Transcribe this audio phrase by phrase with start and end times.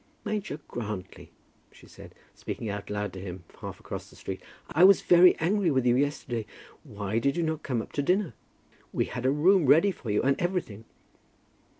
[0.25, 1.29] "Major Grantly,"
[1.71, 5.69] she said, speaking out loud to him, half across the street; "I was very angry
[5.69, 6.47] with you yesterday.
[6.83, 8.33] Why did you not come up to dinner?
[8.91, 10.85] We had a room ready for you and everything."